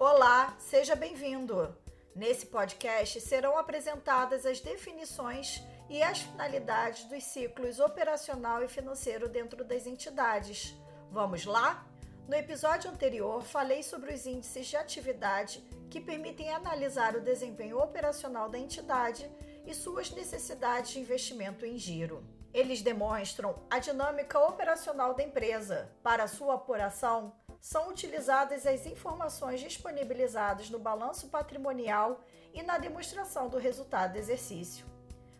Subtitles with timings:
[0.00, 1.76] Olá, seja bem-vindo!
[2.14, 9.64] Nesse podcast serão apresentadas as definições e as finalidades dos ciclos operacional e financeiro dentro
[9.64, 10.72] das entidades.
[11.10, 11.84] Vamos lá?
[12.28, 18.48] No episódio anterior, falei sobre os índices de atividade que permitem analisar o desempenho operacional
[18.48, 19.28] da entidade
[19.66, 22.22] e suas necessidades de investimento em giro.
[22.54, 25.90] Eles demonstram a dinâmica operacional da empresa.
[26.04, 33.58] Para sua apuração, são utilizadas as informações disponibilizadas no balanço patrimonial e na demonstração do
[33.58, 34.86] resultado do exercício.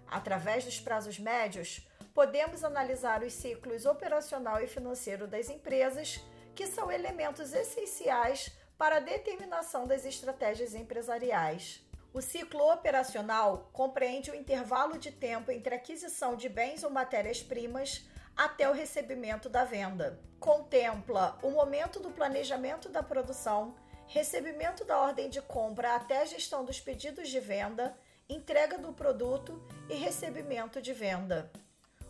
[0.07, 6.21] Através dos prazos médios, podemos analisar os ciclos operacional e financeiro das empresas
[6.55, 11.85] que são elementos essenciais para a determinação das estratégias empresariais.
[12.13, 18.71] O ciclo operacional compreende o intervalo de tempo entre aquisição de bens ou matérias-primas até
[18.71, 20.21] o recebimento da venda.
[20.39, 23.75] Contempla o momento do planejamento da produção,
[24.07, 29.61] recebimento da ordem de compra até a gestão dos pedidos de venda, entrega do produto
[29.91, 31.51] e recebimento de venda.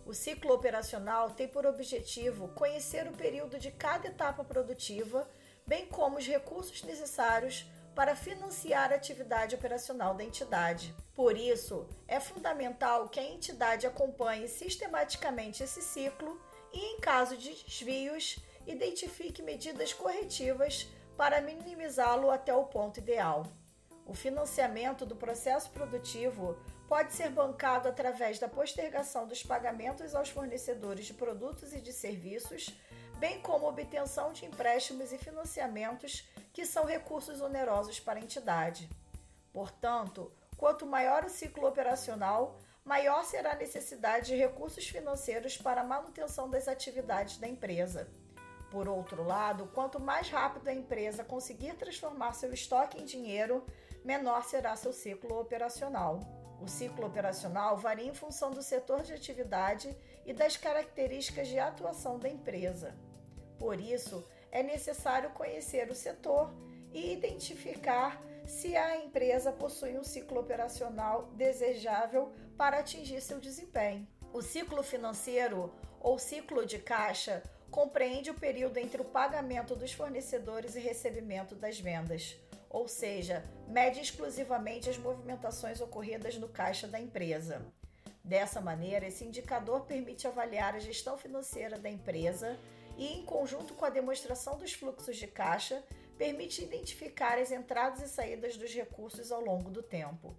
[0.04, 5.26] O ciclo operacional tem por objetivo conhecer o período de cada etapa produtiva,
[5.66, 7.64] bem como os recursos necessários
[7.98, 10.94] para financiar a atividade operacional da entidade.
[11.16, 16.40] Por isso, é fundamental que a entidade acompanhe sistematicamente esse ciclo
[16.72, 18.38] e, em caso de desvios,
[18.68, 23.44] identifique medidas corretivas para minimizá-lo até o ponto ideal.
[24.06, 31.06] O financiamento do processo produtivo pode ser bancado através da postergação dos pagamentos aos fornecedores
[31.06, 32.72] de produtos e de serviços,
[33.18, 38.88] bem como obtenção de empréstimos e financiamentos que são recursos onerosos para a entidade.
[39.52, 45.84] Portanto, quanto maior o ciclo operacional, maior será a necessidade de recursos financeiros para a
[45.84, 48.08] manutenção das atividades da empresa.
[48.70, 53.64] Por outro lado, quanto mais rápido a empresa conseguir transformar seu estoque em dinheiro,
[54.04, 56.20] menor será seu ciclo operacional.
[56.60, 62.18] O ciclo operacional varia em função do setor de atividade e das características de atuação
[62.18, 62.94] da empresa.
[63.58, 66.52] Por isso, é necessário conhecer o setor
[66.92, 74.06] e identificar se a empresa possui um ciclo operacional desejável para atingir seu desempenho.
[74.32, 80.74] O ciclo financeiro ou ciclo de caixa compreende o período entre o pagamento dos fornecedores
[80.74, 82.38] e recebimento das vendas
[82.70, 87.62] ou seja, mede exclusivamente as movimentações ocorridas no caixa da empresa.
[88.22, 92.58] Dessa maneira, esse indicador permite avaliar a gestão financeira da empresa
[92.98, 95.82] e, em conjunto com a demonstração dos fluxos de caixa,
[96.18, 100.36] permite identificar as entradas e saídas dos recursos ao longo do tempo.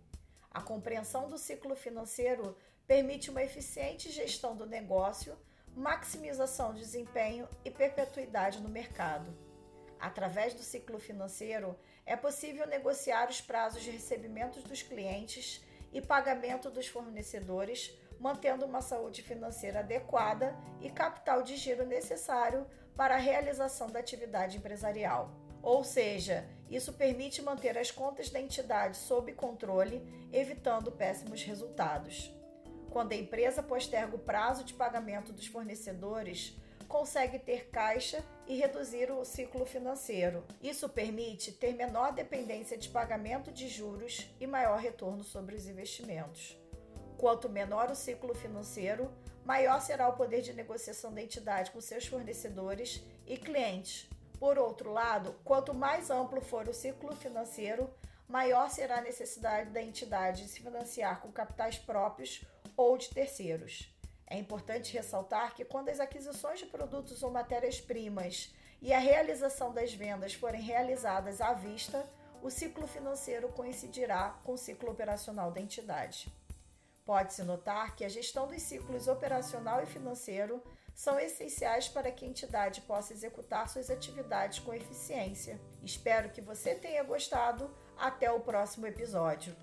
[0.51, 2.55] A compreensão do ciclo financeiro
[2.85, 5.37] permite uma eficiente gestão do negócio,
[5.73, 9.33] maximização de desempenho e perpetuidade no mercado.
[9.97, 16.69] Através do ciclo financeiro, é possível negociar os prazos de recebimento dos clientes e pagamento
[16.69, 23.87] dos fornecedores, mantendo uma saúde financeira adequada e capital de giro necessário para a realização
[23.87, 25.31] da atividade empresarial.
[25.61, 30.01] Ou seja, isso permite manter as contas da entidade sob controle,
[30.31, 32.31] evitando péssimos resultados.
[32.89, 36.55] Quando a empresa posterga o prazo de pagamento dos fornecedores,
[36.89, 40.43] consegue ter caixa e reduzir o ciclo financeiro.
[40.61, 46.57] Isso permite ter menor dependência de pagamento de juros e maior retorno sobre os investimentos.
[47.17, 49.13] Quanto menor o ciclo financeiro,
[49.45, 54.09] maior será o poder de negociação da entidade com seus fornecedores e clientes.
[54.39, 57.93] Por outro lado, quanto mais amplo for o ciclo financeiro,
[58.27, 62.43] maior será a necessidade da entidade de se financiar com capitais próprios
[62.75, 63.93] ou de terceiros.
[64.29, 69.93] É importante ressaltar que quando as aquisições de produtos ou matérias-primas e a realização das
[69.93, 72.07] vendas forem realizadas à vista,
[72.41, 76.31] o ciclo financeiro coincidirá com o ciclo operacional da entidade.
[77.05, 80.61] Pode-se notar que a gestão dos ciclos operacional e financeiro
[80.93, 85.59] são essenciais para que a entidade possa executar suas atividades com eficiência.
[85.83, 87.73] Espero que você tenha gostado.
[87.97, 89.55] Até o próximo episódio.